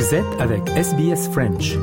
Vous 0.00 0.14
êtes 0.14 0.40
avec 0.40 0.66
SBS 0.70 1.28
French. 1.30 1.76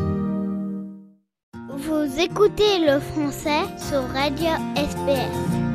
Vous 1.69 2.19
écoutez 2.19 2.80
le 2.80 3.00
français 3.00 3.62
sur 3.78 4.01
Radio 4.12 4.50
SBS. 4.75 5.67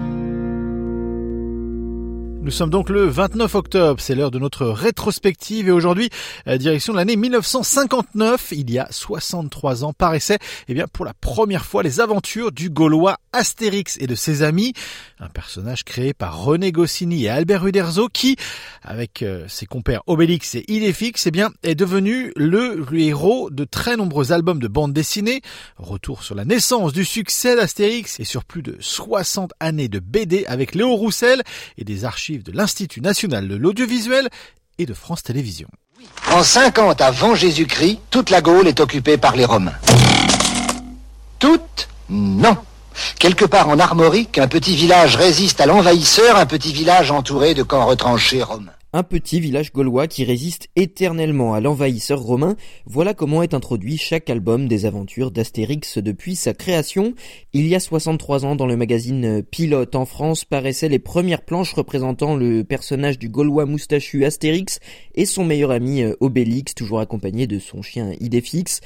Nous 2.45 2.51
sommes 2.51 2.71
donc 2.71 2.91
le 2.91 3.05
29 3.05 3.55
octobre, 3.55 4.01
c'est 4.01 4.16
l'heure 4.16 4.32
de 4.32 4.41
notre 4.41 4.66
rétrospective 4.66 5.69
et 5.69 5.71
aujourd'hui, 5.71 6.11
euh, 6.48 6.59
direction 6.59 6.93
de 6.93 6.98
l'année 6.98 7.15
1959, 7.15 8.48
il 8.51 8.69
y 8.69 8.80
a 8.80 8.89
63 8.91 9.84
ans, 9.84 9.93
paraissait, 9.93 10.41
eh 10.66 10.75
bien, 10.75 10.87
pour 10.93 11.05
la 11.05 11.15
première 11.15 11.65
fois, 11.65 11.84
les 11.84 12.01
aventures 12.01 12.51
du 12.51 12.69
Gaulois 12.69 13.19
Astérix 13.33 13.97
et 14.01 14.09
de 14.09 14.16
ses 14.16 14.43
amis, 14.43 14.73
un 15.20 15.29
personnage 15.29 15.84
créé 15.84 16.15
par 16.15 16.43
René 16.43 16.73
Goscinny 16.73 17.27
et 17.27 17.29
Albert 17.29 17.65
Uderzo 17.65 18.09
qui, 18.09 18.34
avec 18.83 19.23
euh, 19.23 19.47
ses 19.47 19.66
compères 19.66 20.02
Obélix 20.09 20.56
et 20.56 20.65
Idéfix, 20.66 21.29
eh 21.29 21.30
bien, 21.30 21.51
est 21.62 21.77
devenu 21.77 22.33
le 22.34 22.84
héros 22.93 23.51
de 23.51 23.62
très 23.62 23.97
nombreux 23.97 24.33
albums 24.33 24.59
de 24.59 24.66
bande 24.66 24.93
dessinée, 24.93 25.43
retour 25.77 26.24
sur 26.24 26.34
la 26.34 26.45
naissance 26.45 26.93
du 26.93 27.05
succès 27.05 27.55
d'Astérix 27.55 28.19
et 28.19 28.24
sur 28.24 28.45
plus 28.45 28.62
de 28.62 28.77
60 28.80 29.52
années 29.61 29.88
de 29.88 30.01
BD 30.01 30.45
avec 30.47 30.74
Léo 30.74 30.97
Roussel 30.97 31.43
et 31.79 31.84
des 31.84 32.05
archives 32.05 32.31
de 32.38 32.52
l'Institut 32.52 33.00
national 33.00 33.48
de 33.48 33.56
l'audiovisuel 33.56 34.28
et 34.78 34.86
de 34.86 34.95
France 34.95 35.22
Télévisions. 35.22 35.68
En 36.30 36.42
50 36.42 37.00
avant 37.00 37.34
Jésus-Christ, 37.34 38.00
toute 38.10 38.30
la 38.30 38.41
Gaule 38.41 38.68
est 38.68 38.80
occupée 38.80 39.16
par 39.16 39.36
les 39.36 39.45
Romains. 39.45 39.78
Toute 41.38 41.88
Non. 42.08 42.56
Quelque 43.18 43.45
part 43.45 43.68
en 43.68 43.78
Armorique, 43.78 44.38
un 44.38 44.48
petit 44.48 44.77
village 44.77 45.16
résiste 45.16 45.60
à 45.60 45.66
l'envahisseur, 45.66 46.36
un 46.36 46.46
petit 46.46 46.72
village 46.72 47.10
entouré 47.10 47.55
de 47.55 47.62
camps 47.62 47.86
retranchés 47.86 48.42
romains 48.42 48.72
un 48.95 49.02
petit 49.02 49.41
village 49.41 49.73
gaulois 49.73 50.06
qui 50.06 50.24
résiste 50.24 50.69
éternellement 50.77 51.55
à 51.55 51.61
l'envahisseur 51.61 52.20
romain. 52.20 52.56
Voilà 52.84 53.14
comment 53.14 53.42
est 53.42 53.55
introduit 53.55 53.97
chaque 53.97 54.28
album 54.28 54.69
des 54.69 54.84
aventures 54.84 55.30
d'Astérix 55.30 55.98
depuis 55.98 56.36
sa 56.36 56.53
création. 56.53 57.14
Il 57.55 57.67
y 57.67 57.75
a 57.75 57.80
63 57.80 58.44
ans, 58.44 58.55
dans 58.55 58.67
le 58.67 58.77
magazine 58.77 59.42
Pilote 59.42 59.94
en 59.94 60.05
France, 60.05 60.44
paraissaient 60.44 60.91
les 60.91 60.98
premières 60.98 61.42
planches 61.42 61.72
représentant 61.72 62.36
le 62.36 62.64
personnage 62.64 63.19
du 63.19 63.30
gaulois 63.30 63.64
moustachu 63.64 64.27
Astérix 64.27 64.78
et 65.14 65.24
son 65.24 65.45
meilleur 65.45 65.70
ami 65.70 66.02
euh, 66.02 66.14
Obélix, 66.20 66.74
toujours 66.74 67.00
accompagné 67.00 67.47
de 67.47 67.58
son 67.58 67.80
chien 67.80 68.12
Idéfix 68.20 68.80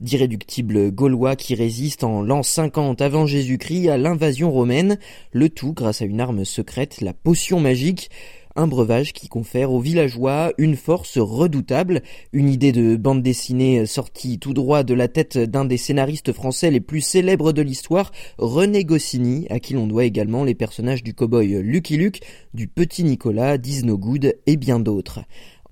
d'irréductibles 0.00 0.90
gaulois 0.90 1.36
qui 1.36 1.54
résistent 1.54 2.04
en 2.04 2.22
l'an 2.22 2.42
50 2.42 3.02
avant 3.02 3.26
Jésus-Christ 3.26 3.90
à 3.90 3.98
l'invasion 3.98 4.50
romaine, 4.50 4.98
le 5.32 5.50
tout 5.50 5.72
grâce 5.74 6.00
à 6.00 6.06
une 6.06 6.20
arme 6.20 6.44
secrète, 6.44 7.00
la 7.00 7.12
potion 7.12 7.60
magique 7.60 8.10
un 8.56 8.66
breuvage 8.66 9.12
qui 9.12 9.28
confère 9.28 9.72
aux 9.72 9.80
villageois 9.80 10.52
une 10.58 10.76
force 10.76 11.18
redoutable, 11.18 12.02
une 12.32 12.48
idée 12.48 12.72
de 12.72 12.96
bande 12.96 13.22
dessinée 13.22 13.86
sortie 13.86 14.38
tout 14.38 14.54
droit 14.54 14.82
de 14.82 14.94
la 14.94 15.08
tête 15.08 15.38
d'un 15.38 15.64
des 15.64 15.76
scénaristes 15.76 16.32
français 16.32 16.70
les 16.70 16.80
plus 16.80 17.00
célèbres 17.00 17.52
de 17.52 17.62
l'histoire, 17.62 18.12
René 18.38 18.84
Goscinny, 18.84 19.46
à 19.50 19.60
qui 19.60 19.74
l'on 19.74 19.86
doit 19.86 20.04
également 20.04 20.44
les 20.44 20.54
personnages 20.54 21.02
du 21.02 21.14
cow-boy 21.14 21.62
Lucky 21.62 21.96
Luke, 21.96 22.20
du 22.54 22.68
petit 22.68 23.04
Nicolas, 23.04 23.58
Good 23.58 24.36
et 24.46 24.56
bien 24.56 24.80
d'autres. 24.80 25.20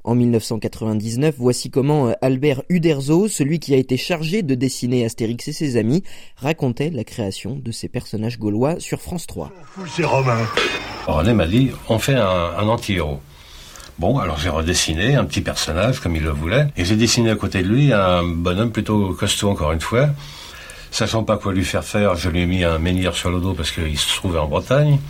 En 0.08 0.14
1999, 0.14 1.34
voici 1.36 1.68
comment 1.68 2.08
euh, 2.08 2.12
Albert 2.22 2.62
Uderzo, 2.70 3.28
celui 3.28 3.58
qui 3.58 3.74
a 3.74 3.76
été 3.76 3.98
chargé 3.98 4.40
de 4.40 4.54
dessiner 4.54 5.04
Astérix 5.04 5.48
et 5.48 5.52
ses 5.52 5.76
amis, 5.76 6.02
racontait 6.38 6.88
la 6.88 7.04
création 7.04 7.60
de 7.62 7.70
ces 7.72 7.88
personnages 7.88 8.38
gaulois 8.38 8.80
sur 8.80 9.02
France 9.02 9.26
3. 9.26 9.52
C'est 9.94 10.06
Romain. 10.06 10.46
René 11.06 11.34
m'a 11.34 11.46
dit, 11.46 11.72
on 11.90 11.98
fait 11.98 12.14
un, 12.14 12.66
anti-héros. 12.66 13.20
Bon, 13.98 14.16
alors 14.16 14.38
j'ai 14.38 14.48
redessiné 14.48 15.14
un 15.14 15.26
petit 15.26 15.42
personnage 15.42 16.00
comme 16.00 16.16
il 16.16 16.22
le 16.22 16.30
voulait, 16.30 16.68
et 16.78 16.86
j'ai 16.86 16.96
dessiné 16.96 17.28
à 17.28 17.36
côté 17.36 17.62
de 17.62 17.68
lui 17.68 17.92
un 17.92 18.22
bonhomme 18.24 18.72
plutôt 18.72 19.12
costaud 19.12 19.50
encore 19.50 19.72
une 19.72 19.82
fois. 19.82 20.08
Sachant 20.90 21.22
pas 21.22 21.36
quoi 21.36 21.52
lui 21.52 21.66
faire 21.66 21.84
faire, 21.84 22.16
je 22.16 22.30
lui 22.30 22.40
ai 22.40 22.46
mis 22.46 22.64
un 22.64 22.78
menhir 22.78 23.14
sur 23.14 23.28
le 23.28 23.40
dos 23.40 23.52
parce 23.52 23.72
qu'il 23.72 23.98
se 23.98 24.16
trouvait 24.16 24.38
en 24.38 24.48
Bretagne. 24.48 25.00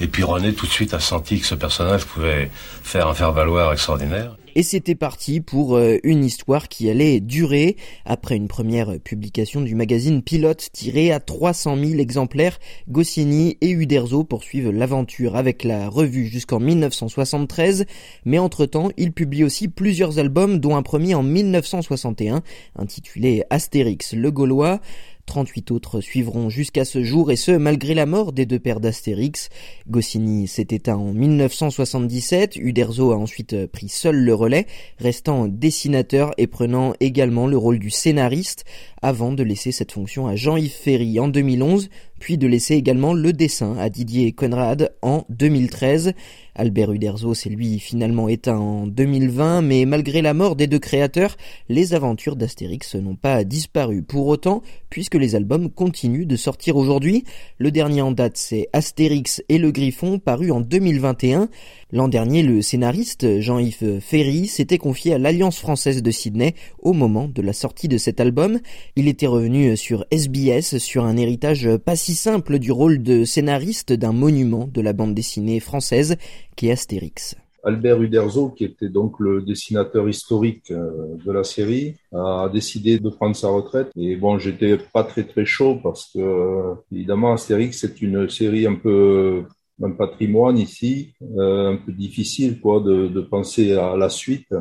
Et 0.00 0.06
puis 0.06 0.22
René 0.22 0.54
tout 0.54 0.66
de 0.66 0.70
suite 0.70 0.94
a 0.94 1.00
senti 1.00 1.40
que 1.40 1.46
ce 1.46 1.54
personnage 1.54 2.06
pouvait 2.06 2.50
faire 2.82 3.06
un 3.06 3.14
faire-valoir 3.14 3.72
extraordinaire. 3.72 4.36
Et 4.56 4.62
c'était 4.62 4.96
parti 4.96 5.40
pour 5.40 5.76
euh, 5.76 5.98
une 6.02 6.24
histoire 6.24 6.68
qui 6.68 6.90
allait 6.90 7.20
durer. 7.20 7.76
Après 8.04 8.36
une 8.36 8.48
première 8.48 8.98
publication 8.98 9.60
du 9.60 9.74
magazine 9.74 10.22
Pilote 10.22 10.70
tiré 10.72 11.12
à 11.12 11.20
300 11.20 11.76
000 11.76 12.00
exemplaires, 12.00 12.58
Goscinny 12.88 13.58
et 13.60 13.70
Uderzo 13.70 14.24
poursuivent 14.24 14.70
l'aventure 14.70 15.36
avec 15.36 15.62
la 15.62 15.88
revue 15.88 16.26
jusqu'en 16.26 16.58
1973. 16.58 17.84
Mais 18.24 18.38
entre-temps, 18.38 18.88
ils 18.96 19.12
publient 19.12 19.44
aussi 19.44 19.68
plusieurs 19.68 20.18
albums, 20.18 20.58
dont 20.58 20.76
un 20.76 20.82
premier 20.82 21.14
en 21.14 21.22
1961, 21.22 22.42
intitulé 22.76 23.44
Astérix 23.50 24.14
le 24.14 24.30
Gaulois. 24.32 24.80
38 25.30 25.70
autres 25.70 26.00
suivront 26.00 26.50
jusqu'à 26.50 26.84
ce 26.84 27.04
jour 27.04 27.30
et 27.30 27.36
ce 27.36 27.52
malgré 27.52 27.94
la 27.94 28.04
mort 28.04 28.32
des 28.32 28.46
deux 28.46 28.58
pères 28.58 28.80
d'Astérix. 28.80 29.48
Goscinny 29.88 30.48
s'est 30.48 30.66
éteint 30.70 30.96
en 30.96 31.12
1977, 31.12 32.56
Uderzo 32.56 33.12
a 33.12 33.16
ensuite 33.16 33.66
pris 33.66 33.88
seul 33.88 34.16
le 34.16 34.34
relais, 34.34 34.66
restant 34.98 35.46
dessinateur 35.46 36.32
et 36.36 36.48
prenant 36.48 36.94
également 36.98 37.46
le 37.46 37.56
rôle 37.56 37.78
du 37.78 37.90
scénariste 37.90 38.64
avant 39.02 39.32
de 39.32 39.42
laisser 39.42 39.72
cette 39.72 39.92
fonction 39.92 40.26
à 40.26 40.36
Jean-Yves 40.36 40.72
Ferry 40.72 41.18
en 41.20 41.28
2011, 41.28 41.88
puis 42.18 42.36
de 42.36 42.46
laisser 42.46 42.74
également 42.74 43.14
le 43.14 43.32
dessin 43.32 43.76
à 43.78 43.88
Didier 43.88 44.32
Conrad 44.32 44.92
en 45.00 45.24
2013. 45.30 46.12
Albert 46.54 46.92
Uderzo 46.92 47.32
s'est 47.32 47.48
lui 47.48 47.78
finalement 47.78 48.28
éteint 48.28 48.58
en 48.58 48.86
2020, 48.86 49.62
mais 49.62 49.86
malgré 49.86 50.20
la 50.20 50.34
mort 50.34 50.56
des 50.56 50.66
deux 50.66 50.78
créateurs, 50.78 51.36
les 51.68 51.94
aventures 51.94 52.36
d'Astérix 52.36 52.94
n'ont 52.96 53.16
pas 53.16 53.44
disparu 53.44 54.02
pour 54.02 54.26
autant, 54.26 54.62
puisque 54.90 55.14
les 55.14 55.34
albums 55.34 55.70
continuent 55.70 56.26
de 56.26 56.36
sortir 56.36 56.76
aujourd'hui. 56.76 57.24
Le 57.58 57.70
dernier 57.70 58.02
en 58.02 58.12
date, 58.12 58.36
c'est 58.36 58.68
Astérix 58.74 59.42
et 59.48 59.56
le 59.56 59.70
Griffon, 59.70 60.18
paru 60.18 60.50
en 60.50 60.60
2021. 60.60 61.48
L'an 61.92 62.06
dernier, 62.06 62.44
le 62.44 62.62
scénariste 62.62 63.40
Jean-Yves 63.40 63.98
Ferry 64.00 64.46
s'était 64.46 64.78
confié 64.78 65.14
à 65.14 65.18
l'Alliance 65.18 65.58
française 65.58 66.04
de 66.04 66.10
Sydney 66.12 66.54
au 66.78 66.92
moment 66.92 67.26
de 67.26 67.42
la 67.42 67.52
sortie 67.52 67.88
de 67.88 67.98
cet 67.98 68.20
album. 68.20 68.60
Il 68.94 69.08
était 69.08 69.26
revenu 69.26 69.76
sur 69.76 70.04
SBS 70.12 70.78
sur 70.78 71.04
un 71.04 71.16
héritage 71.16 71.68
pas 71.78 71.96
si 71.96 72.14
simple 72.14 72.60
du 72.60 72.70
rôle 72.70 73.02
de 73.02 73.24
scénariste 73.24 73.92
d'un 73.92 74.12
monument 74.12 74.68
de 74.72 74.80
la 74.80 74.92
bande 74.92 75.14
dessinée 75.14 75.58
française 75.58 76.16
qui 76.54 76.68
est 76.68 76.72
Astérix. 76.72 77.34
Albert 77.64 78.00
Uderzo, 78.00 78.50
qui 78.50 78.64
était 78.64 78.88
donc 78.88 79.18
le 79.18 79.42
dessinateur 79.42 80.08
historique 80.08 80.70
euh, 80.70 81.16
de 81.24 81.32
la 81.32 81.44
série, 81.44 81.96
a 82.12 82.48
décidé 82.52 82.98
de 82.98 83.10
prendre 83.10 83.36
sa 83.36 83.48
retraite. 83.48 83.90
Et 83.96 84.16
bon, 84.16 84.38
j'étais 84.38 84.78
pas 84.78 85.04
très 85.04 85.24
très 85.24 85.44
chaud 85.44 85.78
parce 85.82 86.10
que 86.14 86.74
évidemment 86.92 87.32
Astérix 87.32 87.80
c'est 87.80 88.00
une 88.00 88.30
série 88.30 88.66
un 88.66 88.76
peu 88.76 89.42
un 89.82 89.90
patrimoine 89.92 90.58
ici, 90.58 91.14
euh, 91.38 91.72
un 91.72 91.76
peu 91.76 91.92
difficile 91.92 92.60
quoi 92.60 92.80
de, 92.80 93.08
de, 93.08 93.20
penser 93.20 93.72
à 93.72 93.96
la 93.96 94.08
suite. 94.08 94.54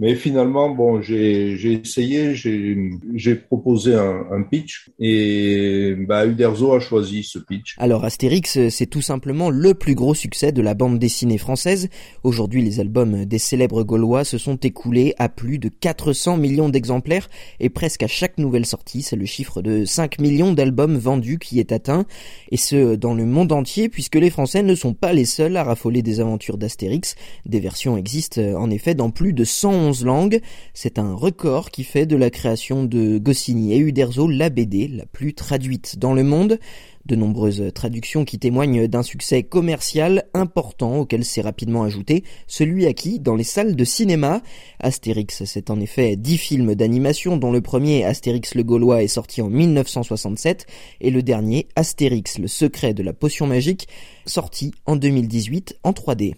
Mais 0.00 0.16
finalement, 0.16 0.70
bon, 0.70 1.00
j'ai 1.00 1.72
essayé, 1.72 2.34
j'ai 2.34 3.34
proposé 3.36 3.94
un, 3.94 4.26
un, 4.32 4.42
pitch 4.42 4.90
et 4.98 5.94
bah, 5.96 6.26
Uderzo 6.26 6.72
a 6.72 6.80
choisi 6.80 7.22
ce 7.22 7.38
pitch. 7.38 7.76
Alors 7.78 8.04
Astérix, 8.04 8.68
c'est 8.70 8.86
tout 8.86 9.02
simplement 9.02 9.50
le 9.50 9.72
plus 9.74 9.94
gros 9.94 10.14
succès 10.14 10.50
de 10.50 10.62
la 10.62 10.74
bande 10.74 10.98
dessinée 10.98 11.38
française. 11.38 11.90
Aujourd'hui, 12.24 12.60
les 12.62 12.80
albums 12.80 13.24
des 13.24 13.38
célèbres 13.38 13.84
Gaulois 13.84 14.24
se 14.24 14.36
sont 14.36 14.56
écoulés 14.56 15.14
à 15.18 15.28
plus 15.28 15.58
de 15.58 15.68
400 15.68 16.38
millions 16.38 16.68
d'exemplaires 16.70 17.30
et 17.60 17.68
presque 17.68 18.02
à 18.02 18.08
chaque 18.08 18.38
nouvelle 18.38 18.66
sortie, 18.66 19.02
c'est 19.02 19.14
le 19.14 19.26
chiffre 19.26 19.62
de 19.62 19.84
5 19.84 20.18
millions 20.18 20.52
d'albums 20.52 20.96
vendus 20.96 21.38
qui 21.38 21.60
est 21.60 21.70
atteint. 21.70 22.04
Et 22.50 22.56
ce, 22.56 22.96
dans 22.96 23.14
le 23.14 23.26
monde 23.26 23.52
entier, 23.52 23.88
puisque 23.88 24.16
les 24.16 24.30
Français 24.30 24.64
ne 24.64 24.74
sont 24.74 24.92
pas 24.92 25.12
les 25.12 25.24
seuls 25.24 25.56
à 25.56 25.62
raffoler 25.62 26.02
des 26.02 26.18
aventures 26.18 26.58
d'Astérix. 26.58 27.14
Des 27.46 27.60
versions 27.60 27.96
existent 27.96 28.40
en 28.40 28.70
effet 28.70 28.96
dans 28.96 29.10
plus 29.10 29.32
de 29.32 29.44
100 29.44 29.83
langues. 29.92 30.40
C'est 30.72 30.98
un 30.98 31.14
record 31.14 31.70
qui 31.70 31.84
fait 31.84 32.06
de 32.06 32.16
la 32.16 32.30
création 32.30 32.84
de 32.84 33.18
Goscinny 33.18 33.72
et 33.74 33.78
Uderzo 33.78 34.28
la 34.28 34.50
BD 34.50 34.88
la 34.88 35.06
plus 35.06 35.34
traduite 35.34 35.98
dans 35.98 36.14
le 36.14 36.22
monde. 36.22 36.58
De 37.06 37.16
nombreuses 37.16 37.70
traductions 37.74 38.24
qui 38.24 38.38
témoignent 38.38 38.88
d'un 38.88 39.02
succès 39.02 39.42
commercial 39.42 40.24
important 40.32 41.00
auquel 41.00 41.22
s'est 41.22 41.42
rapidement 41.42 41.82
ajouté 41.82 42.24
celui 42.46 42.86
acquis 42.86 43.20
dans 43.20 43.34
les 43.34 43.44
salles 43.44 43.76
de 43.76 43.84
cinéma. 43.84 44.40
Astérix, 44.80 45.44
c'est 45.44 45.68
en 45.68 45.80
effet 45.80 46.16
dix 46.16 46.38
films 46.38 46.74
d'animation 46.74 47.36
dont 47.36 47.52
le 47.52 47.60
premier 47.60 48.04
Astérix 48.04 48.54
le 48.54 48.62
Gaulois 48.62 49.02
est 49.02 49.08
sorti 49.08 49.42
en 49.42 49.50
1967 49.50 50.66
et 51.02 51.10
le 51.10 51.22
dernier 51.22 51.68
Astérix 51.76 52.38
le 52.38 52.48
secret 52.48 52.94
de 52.94 53.02
la 53.02 53.12
potion 53.12 53.46
magique 53.46 53.86
sorti 54.24 54.72
en 54.86 54.96
2018 54.96 55.80
en 55.82 55.90
3D. 55.90 56.34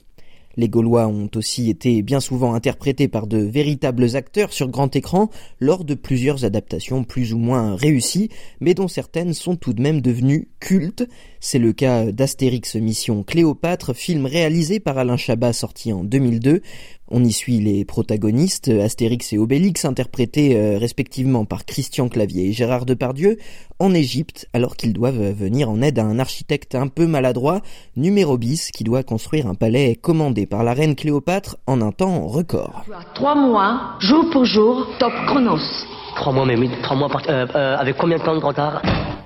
Les 0.57 0.69
Gaulois 0.69 1.07
ont 1.07 1.31
aussi 1.35 1.69
été 1.69 2.03
bien 2.03 2.21
souvent 2.21 2.55
interprétés 2.55 3.09
par 3.09 3.27
de 3.27 3.39
véritables 3.39 4.17
acteurs 4.17 4.53
sur 4.53 4.69
grand 4.69 4.95
écran 4.97 5.31
lors 5.61 5.85
de 5.85 5.95
plusieurs 5.95 6.45
adaptations 6.45 7.05
plus 7.05 7.35
ou 7.35 7.39
moins 7.39 7.77
réussies, 7.77 8.31
mais 8.61 8.75
dont 8.75 8.89
certaines 8.89 9.35
sont 9.35 9.57
tout 9.57 9.75
de 9.75 9.83
même 9.83 10.01
devenues 10.01 10.49
cultes. 10.61 11.07
C'est 11.49 11.61
le 11.61 11.73
cas 11.73 12.07
d'Astérix 12.11 12.75
Mission 12.75 13.23
Cléopâtre, 13.23 13.95
film 13.95 14.27
réalisé 14.27 14.81
par 14.81 14.99
Alain 14.99 15.17
Chabat 15.17 15.53
sorti 15.53 15.93
en 15.93 16.03
2002. 16.03 16.61
On 17.09 17.23
y 17.23 17.31
suit 17.31 17.61
les 17.61 17.85
protagonistes, 17.85 18.69
Astérix 18.69 19.33
et 19.33 19.39
Obélix, 19.39 19.85
interprétés 19.85 20.57
euh, 20.57 20.77
respectivement 20.77 21.45
par 21.45 21.65
Christian 21.65 22.09
Clavier 22.09 22.49
et 22.49 22.53
Gérard 22.53 22.85
Depardieu, 22.85 23.37
en 23.79 23.95
Égypte, 23.95 24.49
alors 24.55 24.75
qu'ils 24.75 24.93
doivent 24.93 25.31
venir 25.35 25.71
en 25.71 25.83
aide 25.83 26.01
à 26.01 26.05
un 26.05 26.19
architecte 26.19 26.75
un 26.75 26.89
peu 26.89 27.07
maladroit, 27.07 27.61
numéro 27.95 28.37
bis, 28.39 28.73
qui 28.73 28.83
doit 28.83 29.05
construire 29.05 29.47
un 29.47 29.55
palais 29.55 29.95
commandé 29.95 30.47
par 30.47 30.65
la 30.65 30.75
reine 30.75 30.97
Cléopâtre 30.97 31.59
en 31.69 31.81
un 31.81 31.93
temps 31.93 32.27
record. 32.27 32.85
Trois 33.15 33.37
mois, 33.37 33.95
jour 34.01 34.25
pour 34.33 34.45
jour, 34.47 34.89
top 34.99 35.13
chronos. 35.29 35.87
Trois 36.17 36.33
mois, 36.33 36.45
mais 36.45 36.57
oui, 36.57 36.69
trois 36.83 36.97
mois, 36.97 37.09
euh, 37.29 37.47
euh, 37.55 37.77
avec 37.77 37.97
combien 37.99 38.19
de 38.19 38.25
temps 38.25 38.35
de 38.35 38.45
retard? 38.45 38.83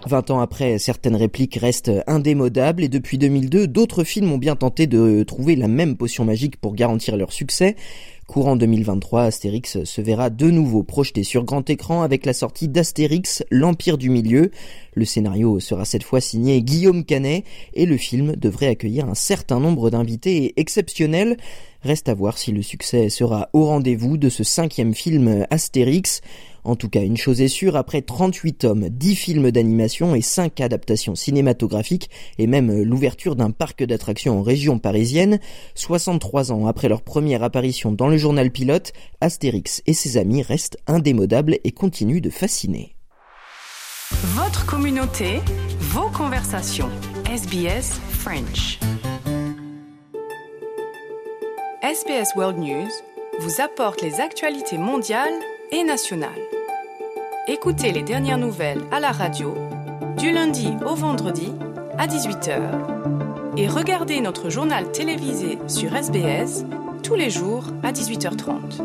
20 0.07 0.31
ans 0.31 0.41
après, 0.41 0.79
certaines 0.79 1.17
répliques 1.17 1.57
restent 1.61 1.93
indémodables 2.07 2.83
et 2.83 2.89
depuis 2.89 3.19
2002, 3.19 3.67
d'autres 3.67 4.05
films 4.05 4.33
ont 4.33 4.39
bien 4.39 4.57
tenté 4.57 4.87
de 4.87 5.23
trouver 5.23 5.57
la 5.57 5.69
même 5.69 5.97
potion 5.97 6.25
magique 6.25 6.57
pour 6.57 6.75
garantir 6.75 7.17
leur 7.17 7.33
succès. 7.33 7.77
Courant 8.31 8.55
2023, 8.55 9.23
Astérix 9.23 9.83
se 9.83 10.01
verra 10.01 10.31
de 10.31 10.51
nouveau 10.53 10.85
projeté 10.85 11.25
sur 11.25 11.43
grand 11.43 11.69
écran 11.69 12.03
avec 12.03 12.25
la 12.25 12.33
sortie 12.33 12.69
d'Astérix, 12.69 13.43
l'Empire 13.51 13.99
du 13.99 14.09
Milieu. 14.09 14.53
Le 14.95 15.05
scénario 15.05 15.59
sera 15.59 15.85
cette 15.85 16.05
fois 16.05 16.21
signé 16.21 16.63
Guillaume 16.63 17.05
Canet 17.05 17.43
et 17.75 17.87
le 17.87 17.97
film 17.97 18.37
devrait 18.37 18.69
accueillir 18.69 19.09
un 19.09 19.17
certain 19.17 19.59
nombre 19.59 19.91
d'invités 19.91 20.53
exceptionnels. 20.61 21.39
Reste 21.83 22.09
à 22.09 22.15
voir 22.15 22.39
si 22.39 22.53
le 22.53 22.63
succès 22.63 23.09
sera 23.09 23.49
au 23.53 23.65
rendez-vous 23.65 24.17
de 24.17 24.29
ce 24.29 24.45
cinquième 24.45 24.95
film 24.95 25.47
Astérix. 25.51 26.21
En 26.63 26.77
tout 26.77 26.91
cas, 26.91 27.03
une 27.03 27.17
chose 27.17 27.41
est 27.41 27.49
sûre, 27.49 27.75
après 27.75 28.03
38 28.03 28.53
tomes, 28.53 28.89
10 28.91 29.15
films 29.15 29.51
d'animation 29.51 30.15
et 30.15 30.21
5 30.21 30.61
adaptations 30.61 31.15
cinématographiques, 31.15 32.11
et 32.39 32.47
même 32.47 32.83
l'ouverture 32.83 33.35
d'un 33.35 33.51
parc 33.51 33.83
d'attractions 33.83 34.39
en 34.39 34.43
région 34.43 34.79
parisienne, 34.79 35.41
63 35.75 36.53
ans 36.53 36.67
après 36.67 36.91
leur 36.91 37.01
première 37.01 37.43
apparition 37.43 37.93
dans 37.93 38.09
le 38.09 38.19
journal 38.21 38.51
pilote, 38.53 38.93
Astérix 39.21 39.83
et 39.87 39.95
ses 39.95 40.17
amis 40.17 40.43
restent 40.43 40.79
indémodables 40.87 41.59
et 41.65 41.73
continuent 41.73 42.21
de 42.21 42.31
fasciner. 42.31 42.95
Votre 44.35 44.67
communauté, 44.67 45.41
vos 45.81 46.11
conversations. 46.11 46.91
SBS 47.27 48.01
French. 48.11 48.79
SBS 51.83 52.35
World 52.37 52.59
News 52.59 52.91
vous 53.41 53.61
apporte 53.61 54.03
les 54.03 54.21
actualités 54.21 54.79
mondiales 54.79 55.33
et 55.73 55.83
nationales. 55.85 56.31
Écoutez 57.49 57.93
les 57.93 58.03
dernières 58.03 58.39
nouvelles 58.39 58.83
à 58.93 59.01
la 59.01 59.13
radio 59.13 59.55
du 60.19 60.31
lundi 60.31 60.69
au 60.87 60.95
vendredi 60.95 61.53
à 61.97 62.07
18h 62.07 63.57
et 63.57 63.67
regardez 63.69 64.21
notre 64.21 64.51
journal 64.51 64.91
télévisé 64.93 65.59
sur 65.67 65.95
SBS 65.95 66.65
tous 67.03 67.15
les 67.15 67.31
jours 67.31 67.65
à 67.83 67.93
18h30. 67.93 68.83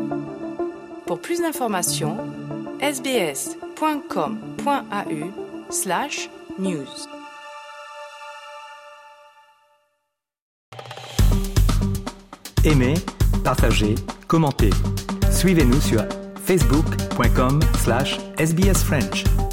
Pour 1.06 1.20
plus 1.20 1.40
d'informations, 1.40 2.16
sbs.com.au 2.80 4.12
slash 5.70 6.30
news. 6.58 6.86
Aimez, 12.64 12.94
partagez, 13.44 13.94
commentez. 14.26 14.70
Suivez-nous 15.30 15.80
sur 15.80 16.04
facebook.com 16.44 17.60
slash 17.78 18.18
sbsfrench. 18.38 19.45